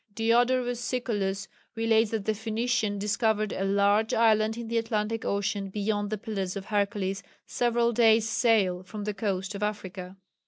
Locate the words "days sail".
7.93-8.81